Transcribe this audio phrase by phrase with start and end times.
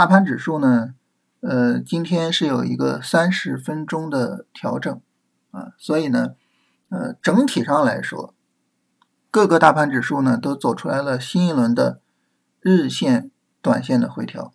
[0.00, 0.94] 大盘指数呢，
[1.40, 4.98] 呃，今天是有一个三十分钟的调整
[5.50, 6.36] 啊，所以呢，
[6.88, 8.34] 呃，整体上来说，
[9.30, 12.00] 各个大盘指数呢都走出来了新一轮的
[12.62, 13.30] 日线、
[13.60, 14.54] 短线的回调，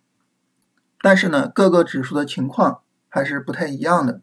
[1.00, 4.22] 但是呢，各个指数的情况还是不太一样的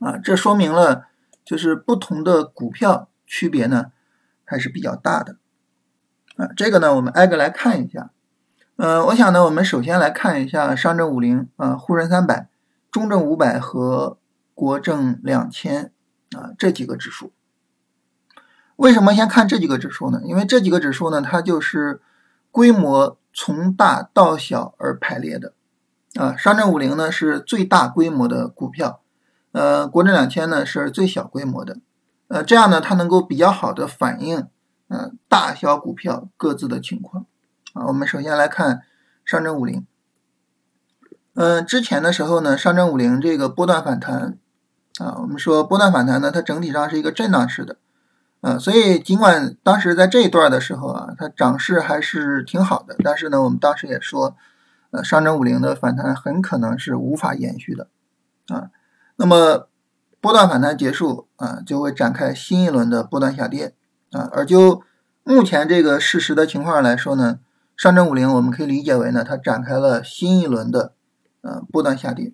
[0.00, 1.08] 啊，这说明了
[1.44, 3.92] 就是不同的股票区别呢
[4.46, 5.36] 还是比较大的
[6.36, 8.12] 啊，这个呢我们挨个来看一下。
[8.82, 12.48] 呃，我想呢，我们首先来看一下上证五零啊、沪深三百、
[12.90, 14.18] 中证五百和
[14.56, 15.92] 国证两千
[16.32, 17.30] 啊这几个指数。
[18.74, 20.20] 为什么先看这几个指数呢？
[20.24, 22.00] 因为这几个指数呢，它就是
[22.50, 25.52] 规模从大到小而排列的
[26.16, 26.36] 啊。
[26.36, 29.00] 上证五零呢是最大规模的股票，
[29.52, 31.78] 呃，国证两千呢是最小规模的，
[32.26, 34.48] 呃，这样呢，它能够比较好的反映
[34.88, 37.26] 呃大小股票各自的情况。
[37.72, 38.82] 啊，我们首先来看
[39.24, 39.86] 上证五零。
[41.34, 44.36] 嗯，之前的时候呢，上证五零这个波段反弹
[44.98, 47.78] 啊，我们说波段反弹呢，它整体上是一个震荡式的，
[48.42, 54.36] 啊，所以尽管当时在这一段的时候啊，它涨势还是挺好的，但是呢，我们当时也说，
[54.90, 57.88] 呃，上证五零的反弹很可能是无法延续的，
[58.48, 58.68] 啊，
[59.16, 59.68] 那么
[60.20, 63.74] 波段反弹结束啊，就会展开新一轮的波段下跌，
[64.10, 64.82] 啊，而就
[65.24, 67.38] 目前这个事实的情况来说呢。
[67.76, 70.94] 上证五零我们可以理解为呢，它展开了新一轮的
[71.40, 72.32] 呃波段下跌。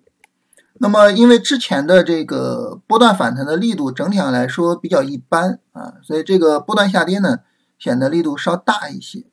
[0.81, 7.39] 那么因为之前的这个波段反弹的力度整体上来说比较一般啊，所以这个波段下跌呢
[7.77, 9.25] 显得力度稍大一些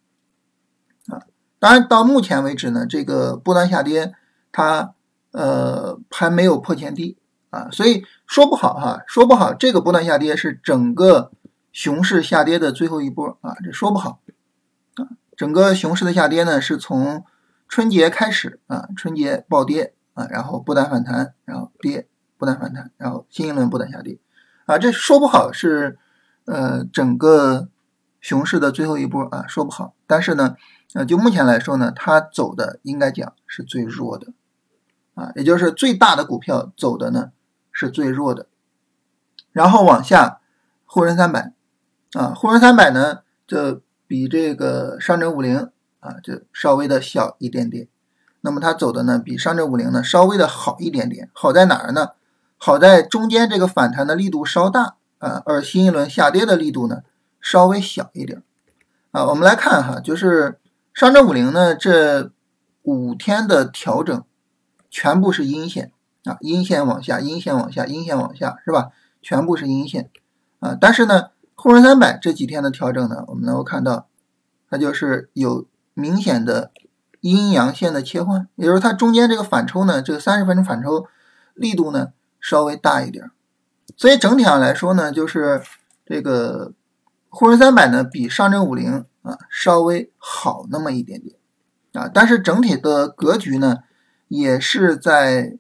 [1.07, 1.23] 啊。
[1.61, 4.13] 当然到目前为止呢，这个波段下跌
[4.51, 4.95] 它
[5.31, 7.17] 呃还没有破前低
[7.51, 11.31] 啊，所以说不好哈，说不好这个波段下跌是整个
[11.73, 14.21] 熊市下跌的最后一波啊，这说不好。
[15.37, 17.23] 整个熊市的下跌呢，是从
[17.69, 22.09] 春节开始啊，春节暴跌啊，然后不断反弹，然后跌，
[22.39, 24.19] 不断反弹，然后新一轮不断下跌
[24.65, 25.99] 啊，这说不好是
[26.47, 27.69] 呃整个
[28.19, 29.95] 熊市的最后一波啊，说不好。
[30.07, 30.57] 但是呢，
[30.95, 34.33] 呃，就目前来说呢，它走的应该讲是最弱的
[35.15, 37.33] 啊，也就是最大的股票走的呢
[37.71, 38.47] 是最弱的。
[39.53, 40.41] 然后往下，
[40.87, 41.53] 沪深三百
[42.15, 43.83] 啊，沪深三百呢，这。
[44.07, 47.89] 比这个上证五零啊，就稍微的小一点点。
[48.41, 51.29] 那么它走的呢，比上证五零呢稍微的好一点点。
[51.33, 52.11] 好在哪儿呢？
[52.57, 57.03] 好在中间这个反弹的力度稍大啊，而新一轮下跌的力度呢
[57.41, 58.43] 稍微小一点
[59.11, 59.27] 啊。
[59.27, 60.59] 我们来看哈，就是
[60.95, 62.31] 上证五零呢这
[62.83, 64.23] 五天的调整
[64.89, 65.91] 全部是阴线
[66.25, 68.91] 啊，阴线往下，阴线往下，阴线往下，是吧？
[69.21, 70.11] 全部是阴线
[70.61, 70.77] 啊。
[70.81, 71.31] 但是呢。
[71.59, 74.07] 沪深三百这几天的调整呢，我们能够看到，
[74.71, 76.71] 它就是有明显的
[77.23, 81.07] 阴阳线的切换，也就是它中间这个反抽呢，这个三十分钟反抽
[81.55, 83.31] 力度呢稍微大一点，
[83.97, 85.63] 所以整体上来说呢，就是
[86.05, 86.73] 这个
[87.31, 91.37] 沪深三百呢比上证五零啊稍微好那么一点点
[91.95, 93.79] 啊，但是整体的格局呢
[94.29, 95.57] 也是在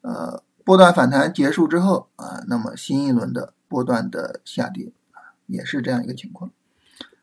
[0.00, 4.92] 呃波段反弹结束之后啊，那么新一轮的波段的下跌。
[5.48, 6.50] 也是这样一个情况，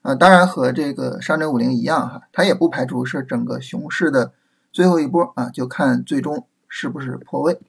[0.02, 4.34] 啊，当然和这个上证五零一样哈，它也不排除是整个熊市的
[4.72, 7.62] 最后一波啊，就看最终是不是破位。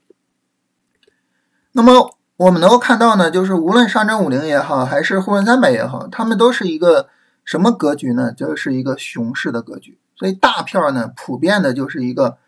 [1.73, 7.07] 那么我们能够看到呢，就是无论上证五零也好，还是沪深三百也好，它们都是一个
[7.45, 8.33] 什么格局呢？
[8.33, 12.39] 就是一个熊市的格局，所以大票呢，普遍的就是一个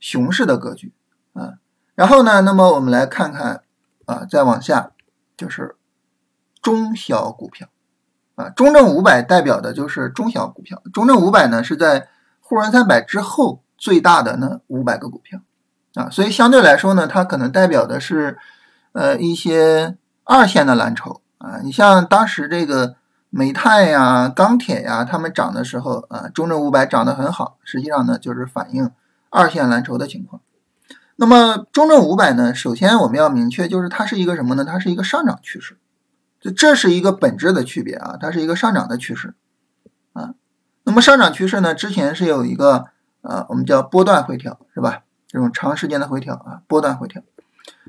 [0.00, 0.92] 熊市的格局
[1.34, 1.54] 啊。
[1.94, 3.62] 然后呢，那么我们来看看
[4.06, 4.92] 啊，再往下
[5.36, 5.74] 就是。
[6.62, 7.68] 中小股票，
[8.34, 10.82] 啊，中证五百代表的就是中小股票。
[10.92, 12.08] 中证五百呢是在
[12.40, 15.40] 沪深三百之后最大的那五百个股票，
[15.94, 18.38] 啊，所以相对来说呢，它可能代表的是
[18.92, 21.60] 呃一些二线的蓝筹啊。
[21.62, 22.96] 你像当时这个
[23.30, 28.90] 煤炭呀、钢铁呀，它们涨的时候啊，中证五百涨得很好，实际上呢就是反映
[29.30, 30.40] 二线蓝筹的情况。
[31.16, 34.64] 那么中证五百呢，首先我们要明确，就是它是一个什么呢？
[34.64, 35.76] 它是一个上涨趋势。
[36.40, 39.34] 这这是一个本质的区别啊，它是一个上涨的趋势
[40.12, 40.34] 啊。
[40.84, 42.86] 那么上涨趋势呢，之前是有一个
[43.22, 45.02] 呃，我们叫波段回调，是吧？
[45.26, 47.22] 这种长时间的回调啊，波段回调。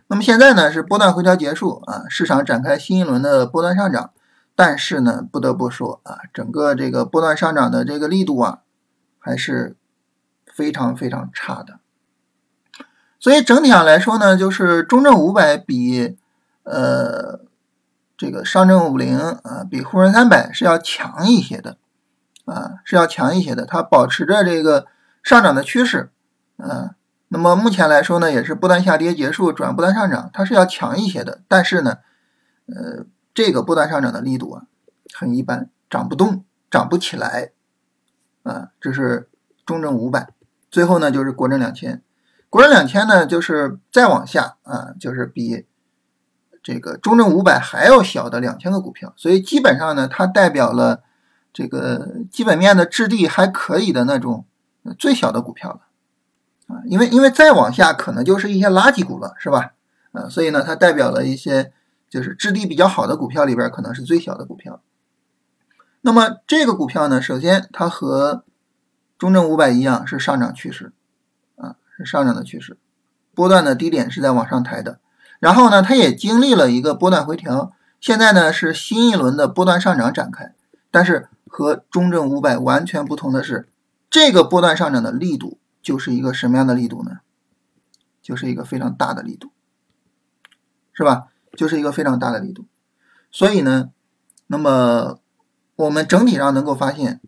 [0.08, 4.12] 那么现在呢，是波段回调结束啊，市场展开新一轮的波段上涨。
[4.56, 8.60] 但是呢，不得不说啊，整个这个波段上涨的这个力度啊，
[9.20, 9.76] 还是
[10.52, 11.80] 非常非常差的。
[13.20, 16.18] 所以整体上来说呢，就是中证五百比
[16.64, 17.48] 呃。
[18.20, 21.78] 这个上证五零啊，比沪深三百是要强一些的，
[22.44, 23.66] 啊，是要强一些的。
[23.66, 24.88] 它保持着这个
[25.24, 26.12] 上涨的趋势，
[26.58, 26.94] 嗯，
[27.30, 32.00] 那么目前来说呢，也是不断下跌结束转不断上涨，它是要强一些的，但是呢，
[32.66, 34.64] 呃，这个不断上涨的力度啊
[35.14, 37.52] 很一般，涨不动，涨不起来，
[38.44, 39.30] 啊，这是
[39.66, 40.28] 中证五百，
[40.70, 42.04] 最后呢就是国证两千，
[42.50, 45.66] 国证两千呢就是再往下啊，就是比。
[46.72, 51.02] 这个中证五百还要小的两千个股票，所以基本上呢，它代表了
[51.52, 54.46] 这个基本面的质地还可以的那种
[55.00, 55.80] 最小的股票了
[56.68, 59.72] 啊，因为因为再往下可能就是一些垃圾股了，是吧？
[60.12, 61.74] 啊，所以呢，它代表了一些
[62.08, 64.80] 就是质地比较好的股票里边可能是最小的股票。
[66.02, 68.44] 那么这个股票呢，首先它和
[69.18, 70.94] 中证五百一样是上涨趋势
[71.56, 72.78] 啊，是上涨的趋势，
[73.34, 75.00] 波段的低点是在往上抬的。
[75.40, 77.72] 然后呢，它也经历了一个波段回调，
[78.02, 80.54] 现在呢是新一轮的波段上涨展开。
[80.92, 83.70] 但是和中证五百完全不同的是，
[84.10, 87.20] 这个波段上涨的力度就是一个什么样的力度呢？
[88.22, 89.52] 就是一个非常大的力度，
[90.92, 91.28] 是吧？
[91.56, 92.66] 就是一个非常大的力度。
[93.32, 93.92] 所以呢，
[94.48, 95.20] 那么
[95.78, 97.22] 我们整体上能够发现，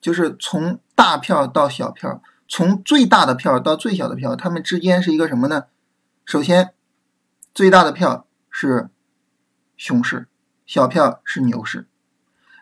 [0.00, 5.64] 就是从大票到小票，从最大的票到最小的票，它们之间是一个什么呢？
[6.26, 6.72] 首先。
[7.56, 8.90] 最大的票是
[9.78, 10.28] 熊市，
[10.66, 11.88] 小票是牛市。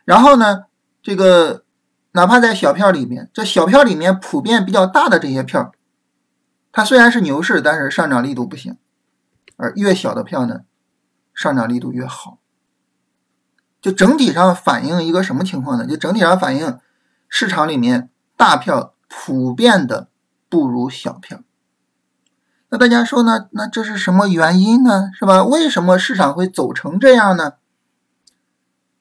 [0.05, 0.67] 然后呢，
[1.03, 1.65] 这个
[2.13, 5.73] 哪怕在小票里面，这小票里面普遍比较大的这些票，
[6.71, 8.79] 它虽然是牛市，但是上涨力度不行。
[9.57, 10.61] 而越小的票呢，
[11.35, 12.39] 上涨力度越好。
[13.83, 15.85] 就整体上反映一个什么情况呢？
[15.89, 16.79] 就整体上反映
[17.29, 20.09] 市场里面大票普遍的
[20.49, 21.41] 不如小票。
[22.71, 23.49] 那大家说呢？
[23.53, 25.11] 那这是什么原因呢？
[25.17, 25.45] 是吧？
[25.45, 27.55] 为什么市场会走成这样呢？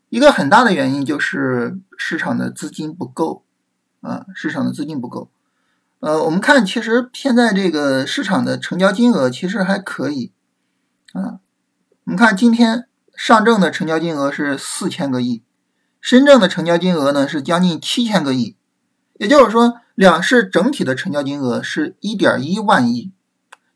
[0.09, 3.43] 一个很大的原因就是市场的资金不够
[4.01, 5.31] 啊，市场的资金不够。
[6.01, 10.33] 呃，我们看，其实现在这个市场的成交金额其实还可以
[11.13, 11.39] 啊。
[12.03, 15.41] 我们看今天上证的成交金额是四千个亿，
[15.99, 18.55] 深圳的成交金额呢是将近七千个亿，
[19.13, 23.11] 也就是说，两市整体的成交金额是一点一万亿。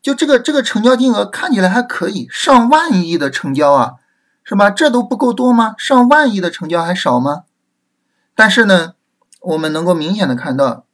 [0.07, 3.95] 就这个这个成交金额看起来还可以，上万亿的成交啊，
[4.41, 4.69] 是吧？
[4.69, 5.75] 这都不够多吗？
[5.77, 7.43] 上万亿的成交还少吗？
[8.33, 8.93] 但是呢，
[9.41, 10.85] 我们能够明显的看到，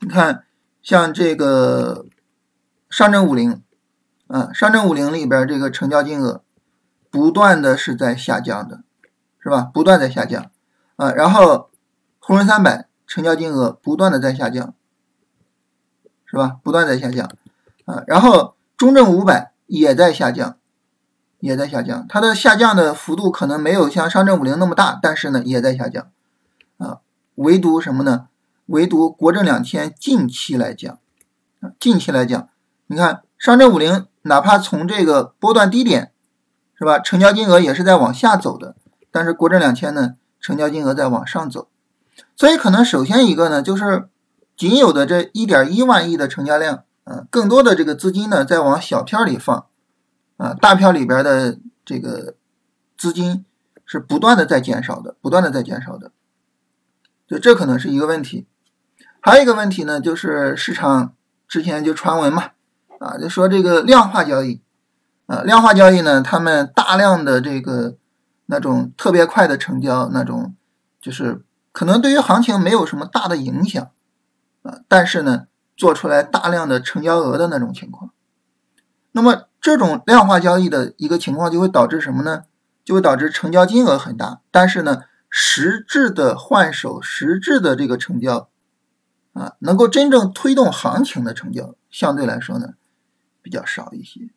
[0.00, 0.42] 你看
[0.82, 2.06] 像这个
[2.90, 3.62] 上证五零，
[4.26, 6.42] 啊，上证五零里边这个成交金额
[7.08, 8.82] 不断的是在下降的，
[9.38, 9.70] 是吧？
[9.72, 10.50] 不断在下降，
[10.96, 11.70] 啊，然后
[12.18, 14.74] 沪深三百成交金额不断的在下降，
[16.24, 16.56] 是吧？
[16.64, 17.30] 不断在下降。
[17.86, 20.58] 啊，然后中证五百也在下降，
[21.40, 26.08] 也在下降，它的下降的幅度可能没有像上证五零那么大，但是呢也在下降，
[26.78, 26.98] 啊，
[27.36, 28.26] 唯独什么呢？
[28.66, 30.98] 唯独国证两千近期来讲，
[31.78, 32.48] 近期来讲，
[32.88, 36.10] 你看上证五零哪怕从这个波段低点，
[36.76, 36.98] 是吧？
[36.98, 38.74] 成交金额也是在往下走的，
[39.12, 41.68] 但是国证两千呢，成交金额在往上走，
[42.34, 44.08] 所以可能首先一个呢，就是
[44.56, 46.82] 仅有的这一点一万亿的成交量。
[47.06, 49.66] 啊，更多的这个资金呢，在往小票里放，
[50.38, 52.34] 啊，大票里边的这个
[52.98, 53.44] 资金
[53.84, 56.10] 是不断的在减少的，不断的在减少的，
[57.28, 58.48] 就这可能是一个问题。
[59.20, 61.14] 还有一个问题呢，就是市场
[61.46, 62.50] 之前就传闻嘛，
[62.98, 64.60] 啊，就说这个量化交易，
[65.26, 67.96] 啊，量化交易呢，他们大量的这个
[68.46, 70.56] 那种特别快的成交，那种
[71.00, 73.90] 就是可能对于行情没有什么大的影响，
[74.64, 75.46] 啊，但是呢。
[75.76, 78.10] 做出来大量的成交额的那种情况，
[79.12, 82.44] 那么这种量化交易的一个情况就会导致什么呢？
[82.82, 88.48] 就会导致成交金额很大，但是呢，实质的换手、实质的这个成交
[89.34, 92.74] 啊，能够真正推动行情的成交，相对来说呢
[93.42, 94.30] 比较少一些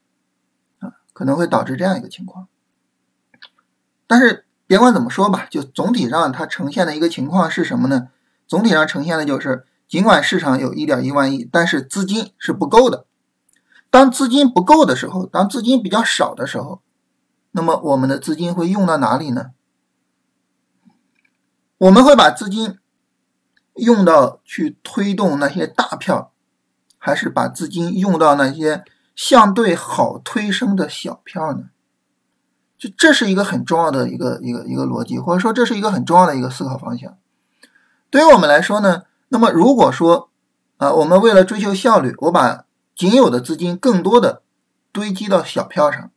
[0.79, 2.50] 啊，可能会导致这样一个情况。
[4.08, 8.10] 但是别管怎么说吧，就总体上它呈现的一个情况是什么呢？
[8.46, 9.65] 总体上呈现的就是。
[9.89, 13.08] 尽管市场有一点一万亿，但是资金是不够的。
[13.89, 16.84] 当资金不够的时候，当资金比较少的时候，
[17.53, 19.48] 那么我们的资金会用到哪里呢？
[21.79, 22.77] 我们会把资金
[23.74, 26.34] 用到去推动那些大票，
[27.00, 28.84] 还是把资金用到那些
[29.15, 31.72] 相对好推升的小票呢？
[32.77, 37.17] 就这是一个很重要的一个一个一个逻辑，或者说这是一个很重要的一个思考方向。
[38.12, 39.09] 对于我们来说呢？
[39.29, 40.29] 那么如果说，
[40.77, 44.41] 啊，我们为了追求效率，我把仅有的资金更多的
[44.91, 46.12] 堆积到小票上，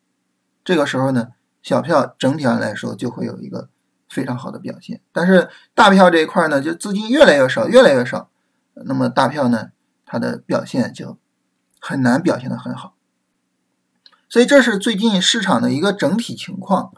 [0.65, 1.29] 这个时候呢，
[1.63, 3.69] 小票整体上来说就会有一个
[4.09, 5.01] 非常好的表现。
[5.13, 8.31] 但是大票这一块呢，就资金越来越少，越来越少，
[8.75, 9.71] 那么大票呢，
[10.05, 11.19] 它的表现就
[11.81, 12.95] 很难表现的很好。
[14.29, 16.93] 所以这是最近市场的一个整体情况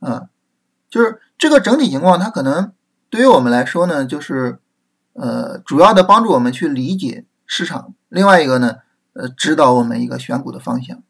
[0.00, 0.28] 啊，
[0.88, 2.72] 就是这个整体情况，它可能
[3.10, 4.58] 对于我们来说呢，就是
[5.20, 7.94] 呃主要的帮助我们去理解市场。
[8.08, 8.76] 另外一个呢，
[9.12, 11.02] 呃指导我们一个选股的方向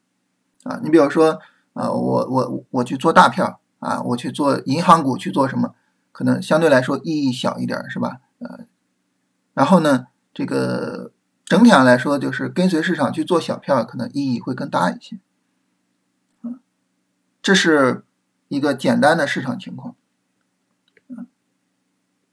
[0.63, 0.79] 啊。
[0.83, 1.39] 你比如说
[1.73, 5.75] 啊，我我我去做大票啊，我去做银行股去做什么，
[6.11, 8.19] 可能相对来说意义小一点，是吧？
[8.39, 8.65] 呃，
[9.53, 11.11] 然后呢，这个
[11.45, 15.19] 整体上来说，就是跟随市场去做小票，可能意义会更大一些。
[17.41, 18.03] 这是
[18.49, 19.95] 一个简单的市场情况，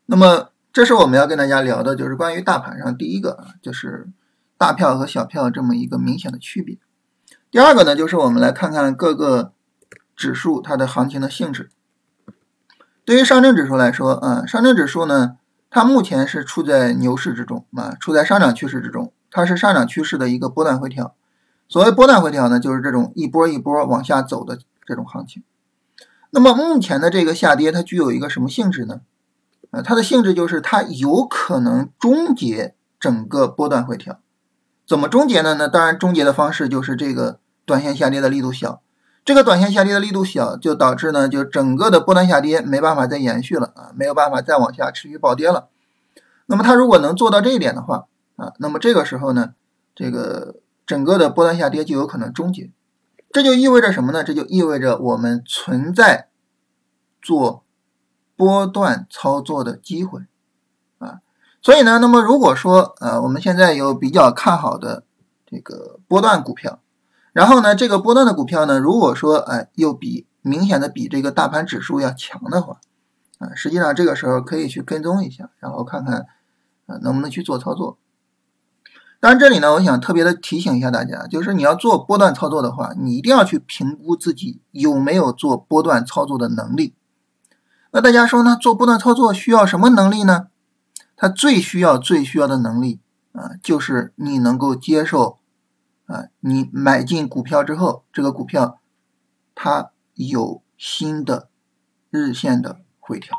[0.06, 4.11] 那么这是我们要跟大家聊的，就是关于大盘上第一个啊，就是
[4.59, 6.76] 大票和小票这么一个明显的区别。
[7.50, 9.54] 第二个呢，就是我们来看看各个
[10.14, 11.71] 指数它的行情的性质。
[13.06, 15.38] 对于上证指数来说，啊，上证指数呢，
[15.71, 21.14] 它目前是处在牛市之中啊，处在上涨趋势之中，它是上涨趋势的一个波段回调。
[21.71, 24.59] 所谓波段回调呢，就是这种一波一波往下走的。
[24.85, 25.42] 这种行情，
[26.33, 29.00] 那么目前的这个下跌，它具有一个什么性质呢？
[29.83, 34.21] 它的性质就是它有可能终结整个波段回调。
[34.87, 35.68] 怎么终结的呢？
[35.68, 38.80] 当然，终结的方式就是这个短线下跌的力度小。
[39.25, 45.66] 这个短线下跌的力度小，就导致呢，就整个的波段下跌没办法再延续了啊，没有办法再往下持续暴跌了。
[46.47, 48.06] 那么它如果能做到这一点的话
[48.37, 49.54] 啊，那么这个时候呢，
[49.97, 50.54] 这个
[50.87, 52.71] 整个的波段下跌就有可能终结。
[53.33, 54.23] 这就意味着什么呢？
[54.23, 56.28] 这就意味着我们存在
[57.21, 57.64] 做
[58.37, 60.21] 波段操作的机会
[60.99, 61.21] 啊。
[61.62, 65.05] 所以呢，那么如果说呃，我们现在有比较看好的
[65.45, 66.81] 这个波段股票，
[67.33, 72.78] 然后呢，这个波段的股票呢，如果说哎又比明显的比这个大盘指数要强的话
[73.38, 76.26] 啊，实际上这个时候可以去跟踪一下，然后看看
[76.87, 77.99] 啊能不能去做操作。
[79.19, 86.95] 当然，这里呢，我想特别的提醒一下大家，就是你要做波段操作的话，你一定要去评估自己有没有做波段操作的能力。
[87.97, 90.49] 那大家说呢，做波段操作需要什么能力呢？
[91.17, 93.00] 它最需要、最需要的能力
[93.33, 95.38] 啊，就是你能够接受
[96.05, 98.81] 啊，你买进股票之后，这个股票
[99.55, 101.49] 它有新的
[102.11, 103.35] 日线的回调，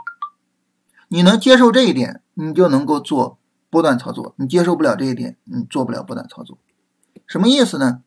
[1.09, 3.37] 你能接受这一点，你就能够做。
[3.69, 6.57] 波段操作，你接受不了这一点，你做不了波段操作。
[7.27, 8.01] 什么意思呢？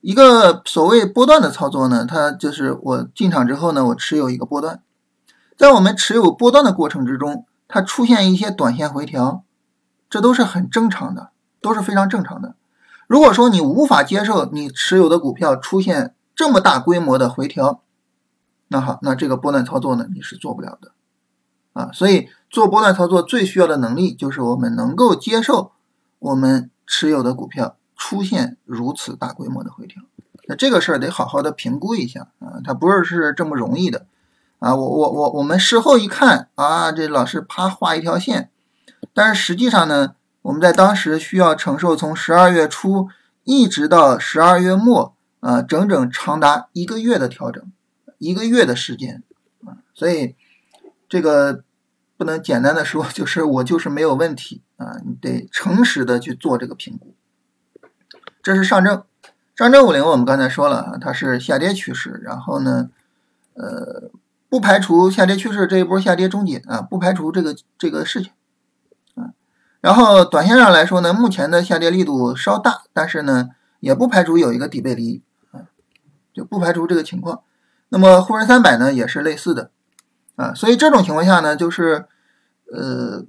[0.00, 4.80] 一个所谓波段的操作呢，它就是我进场之后呢，我持有一个波段，
[5.56, 9.42] 在我们持有波段的过程之中，它出现一些短线回调，
[10.08, 12.54] 这都是很正常的，都是非常正常的。
[13.08, 17.82] 如果说你无法接受你持有的股票出现这么大规模的回调，
[18.68, 20.92] 那好，那这个波段操作呢，你是做不了的。
[21.72, 25.72] 啊，所以做波段操作最需要的能力就是我们能够接受
[26.18, 30.02] 我们持有的股票出现如此大规模的回调。
[30.46, 34.06] 那这个事儿得好好的评估一下啊，它不是是这么容易的
[34.60, 34.74] 啊。
[34.74, 38.50] 我我我我们事后一看啊，这老师啪画一条线，
[39.12, 43.08] 但是实际上呢，我们在当时需要承受从十二月初
[43.44, 47.62] 一直到十二月末啊，整整长达一个月的调整，
[48.16, 49.22] 一个月的时间
[49.66, 50.34] 啊，所以
[51.06, 51.64] 这个。
[52.18, 54.96] 不能简单的说，就是我就是没有问题啊！
[55.06, 57.14] 你得诚实的去做这个评估。
[58.48, 59.04] 这是上证，
[59.54, 62.88] 上证五零，我们刚才说了，它是下跌趋势，然后呢，
[63.52, 64.10] 呃，
[64.48, 68.32] 不排除下跌趋势这一波下跌终结啊，不排除这个这个事情
[69.16, 69.36] 啊。
[69.82, 73.50] 然后短线上来说呢，目前的下跌力度稍大，但是呢，
[73.80, 75.68] 也不排除有一个底背离啊，
[76.32, 77.42] 就不排除这个情况。
[77.90, 79.70] 那么沪深三百呢，也是类似的。
[80.36, 82.06] 啊，所以这种情况下呢，就是，
[82.72, 83.26] 呃，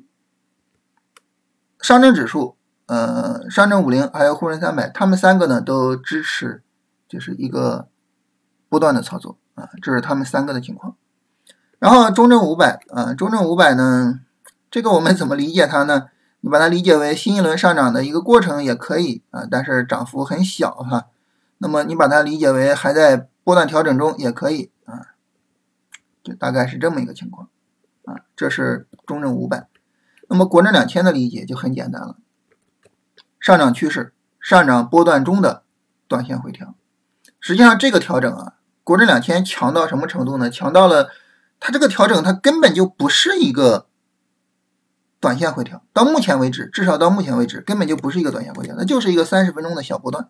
[1.82, 2.56] 上证指数、
[2.90, 6.64] 呃，上证五零还有沪深三百，他们三个呢都支持，
[7.08, 7.88] 就是一个
[8.68, 10.96] 波段的操作啊，这是他们三个的情况。
[11.78, 14.22] 然后中证五百啊，中证五百呢，
[14.72, 16.08] 这个我们怎么理解它呢？
[16.42, 21.06] 你把它理解为新一轮上涨的一个过程也可以啊，但是涨幅很小哈。
[21.60, 25.14] 那么你把它理解为还在波段调整中也可以啊。
[26.24, 27.50] 就大概是这么一个情况，
[28.06, 29.68] 啊，这是中证五百。
[30.28, 32.18] 那么国证两千的理解就很简单了，
[33.40, 35.64] 上涨趋势，上涨波段中的
[36.08, 36.76] 短线回调。
[37.40, 38.54] 实际上这个调整啊，
[38.84, 40.50] 国证两千强到什么程度呢？
[40.50, 41.10] 强到了
[41.60, 43.88] 它这个调整它根本就不是一个
[45.20, 45.84] 短线回调。
[45.94, 50.30] 到目前为止，至少到目前为止，根本就不是一个短线回调，那就是一个三十分钟的小波段，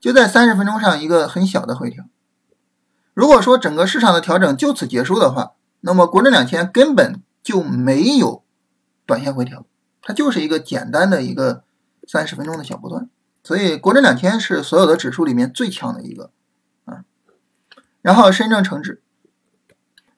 [0.00, 2.04] 就在三十分钟上一个很小的回调。
[3.14, 8.42] 如果说整个市场的调整就此结束的话，那么国证两千根本就没有
[9.06, 9.64] 短线回调，
[10.02, 11.62] 它就是一个简单的一个
[12.06, 13.08] 三十分钟的小波段。
[13.42, 16.30] 所以国证两千是所有的指数里面最强的一个
[16.84, 17.04] 啊。
[18.02, 19.02] 然后深证成指，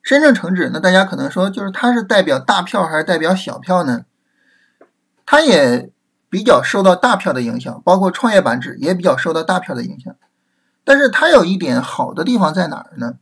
[0.01, 4.05] 深证成指，那大家可能说，就是它是代表大票还是代表小票呢？
[5.25, 5.91] 它也
[6.29, 10.15] 比较受到大票的影响，包括创业板指也比较受到大票的影响。
[10.83, 13.17] 但是它有一点好的地方在哪儿呢？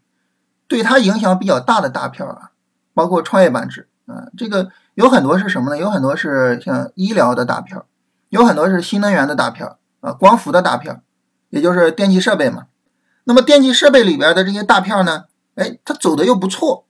[0.70, 2.52] 对它影响比较大的大票啊，
[2.94, 5.78] 包括创业板指啊，这个有很多是什么呢？
[5.78, 7.86] 有很多是像医疗的大票，
[8.30, 11.02] 有很多是新能源的大票啊，光伏的大票，
[11.50, 12.68] 也就是电气设备嘛。
[13.26, 16.86] 那么电气设备里边的这些大票呢，哎，它走的又不错，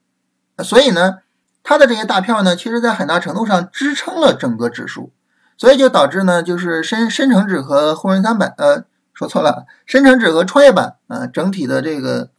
[0.64, 1.18] 所以呢，
[1.62, 5.12] 它的这些大票呢，其实在很大程度上支撑了整个指数，
[5.56, 8.84] 所以就导致呢，就是深深成指和沪深三百呃。
[9.14, 12.30] 说错了，深成指和创业板啊，整体的这个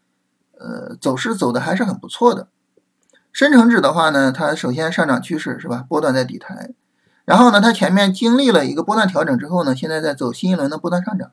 [0.58, 2.48] 呃走势走的还是很不错的。
[3.34, 6.70] 深成指的话呢，它首先上涨趋势是吧，波段在底台，
[7.30, 11.30] 然后呢，它前面经历了一个波段调整之后呢，现在在走新一轮的波段上涨，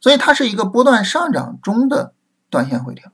[0.00, 2.14] 所以它是一个波段上涨中的
[2.48, 3.12] 短线回调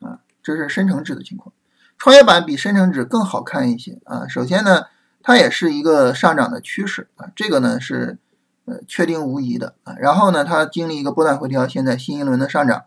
[0.00, 1.54] 啊，这是深成指的情况。
[1.96, 4.82] 创业板比深成指更好看一些啊，首先呢，
[5.22, 8.18] 它也是一个上涨的趋势啊，这个呢是。
[8.66, 9.94] 呃，确定无疑的啊。
[9.98, 12.84] 然后呢，它经历一个波段回调，现在新一轮的上涨，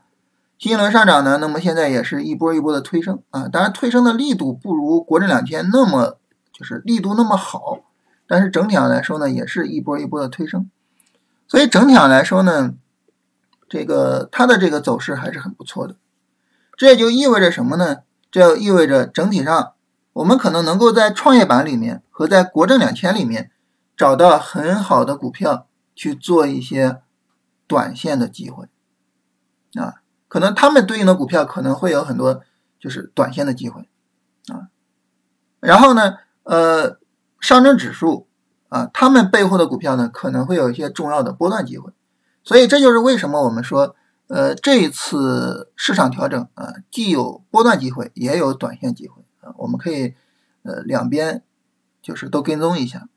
[0.58, 3.48] 新一轮上涨呢，那么现在也是一波一波的推升啊。
[3.48, 6.18] 当然，推升的力度不如国证两千那么
[6.52, 7.78] 就是力度那么好，
[8.28, 10.70] 但是整体上来说呢，也是一波一波的推升。
[11.48, 12.74] 所以整体上来说呢，
[13.68, 15.96] 这个它的这个走势还是很不错的。
[16.76, 17.98] 这也就意味着什么呢？
[18.30, 19.74] 这就意味着整体上
[20.14, 23.50] 我们可能能够在创业板里面和在国证两千里面。
[23.98, 25.66] 找到很好的股票
[25.96, 27.02] 去做一些
[27.66, 28.68] 短线的机会
[29.74, 32.44] 啊，可能他们对应的股票可能会有很多
[32.80, 33.90] 就是短线的机会
[34.54, 34.70] 啊。
[35.60, 37.00] 然后呢，呃，
[37.40, 38.28] 上证指数
[38.70, 41.92] 啊，他们背后的股票呢可能会有一些重要的波段机会。
[42.44, 43.96] 所以这就是为什么我们说，
[44.28, 49.54] 呃，这一次市场调整啊，既有波段机会，也有短线机会啊。
[49.58, 50.14] 我们可以
[50.64, 51.44] 呃两边
[52.02, 53.10] 就是都跟踪一下。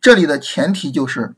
[0.00, 1.34] 这里的前提就是，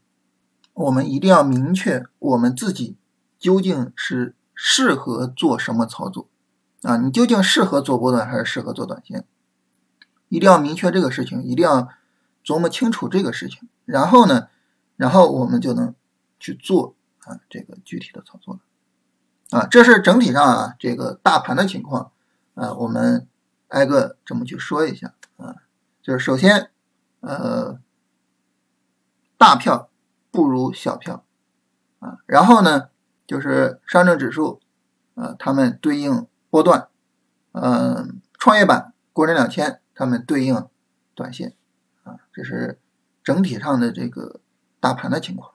[0.73, 2.97] 我们一定要明确我们自己
[3.39, 6.29] 究竟是适合做什么操作
[6.83, 6.97] 啊？
[6.97, 9.27] 你究竟适合做波段还是适合做短线？
[10.33, 11.89] 一定要明确这个事情，一定要
[12.43, 13.69] 琢磨清楚这个事情。
[13.85, 14.49] 然后呢，
[14.97, 15.95] 然后我们就能
[16.41, 19.67] 去做啊这个具体的操作了啊。
[19.67, 22.13] 这是整体上啊这个大盘的情况
[22.55, 23.29] 啊，我们
[23.69, 25.57] 挨个这么去说一下啊。
[26.03, 26.71] 就是首先
[27.21, 27.79] 呃。
[29.39, 29.91] 大票
[30.31, 31.25] 不如小票
[31.99, 32.91] 啊，然后呢，
[33.27, 34.61] 就是上证指数，
[35.17, 36.87] 啊，它们对应波段，
[37.51, 40.69] 嗯，创业板、国证两千，他们对应
[41.15, 41.55] 短线
[42.05, 42.79] 啊，这是
[43.23, 44.41] 整体上的这个
[44.81, 45.52] 大盘的情况。